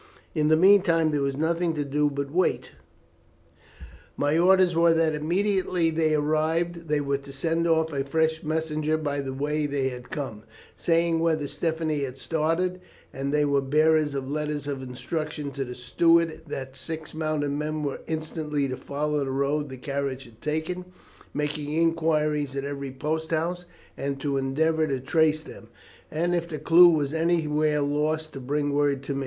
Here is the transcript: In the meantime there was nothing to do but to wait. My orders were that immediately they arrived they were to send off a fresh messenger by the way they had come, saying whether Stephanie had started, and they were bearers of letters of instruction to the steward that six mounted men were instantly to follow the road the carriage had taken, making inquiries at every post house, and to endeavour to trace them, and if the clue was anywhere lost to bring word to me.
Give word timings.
In 0.33 0.47
the 0.47 0.57
meantime 0.57 1.11
there 1.11 1.21
was 1.21 1.37
nothing 1.37 1.75
to 1.75 1.85
do 1.85 2.09
but 2.09 2.29
to 2.29 2.33
wait. 2.33 2.71
My 4.17 4.35
orders 4.35 4.75
were 4.75 4.95
that 4.95 5.13
immediately 5.13 5.91
they 5.91 6.15
arrived 6.15 6.87
they 6.87 6.99
were 7.01 7.19
to 7.19 7.31
send 7.31 7.67
off 7.67 7.93
a 7.93 8.03
fresh 8.03 8.41
messenger 8.41 8.97
by 8.97 9.19
the 9.21 9.31
way 9.31 9.67
they 9.67 9.89
had 9.89 10.09
come, 10.09 10.41
saying 10.73 11.19
whether 11.19 11.47
Stephanie 11.47 12.01
had 12.03 12.17
started, 12.17 12.81
and 13.13 13.31
they 13.31 13.45
were 13.45 13.61
bearers 13.61 14.15
of 14.15 14.27
letters 14.27 14.65
of 14.65 14.81
instruction 14.81 15.51
to 15.51 15.63
the 15.63 15.75
steward 15.75 16.41
that 16.47 16.75
six 16.75 17.13
mounted 17.13 17.49
men 17.51 17.83
were 17.83 18.01
instantly 18.07 18.67
to 18.67 18.77
follow 18.77 19.23
the 19.23 19.29
road 19.29 19.69
the 19.69 19.77
carriage 19.77 20.23
had 20.23 20.41
taken, 20.41 20.83
making 21.31 21.73
inquiries 21.73 22.55
at 22.55 22.65
every 22.65 22.89
post 22.91 23.29
house, 23.29 23.65
and 23.95 24.19
to 24.19 24.37
endeavour 24.37 24.87
to 24.87 24.99
trace 24.99 25.43
them, 25.43 25.67
and 26.09 26.33
if 26.33 26.47
the 26.47 26.57
clue 26.57 26.89
was 26.89 27.13
anywhere 27.13 27.81
lost 27.81 28.33
to 28.33 28.39
bring 28.39 28.73
word 28.73 29.03
to 29.03 29.13
me. 29.13 29.19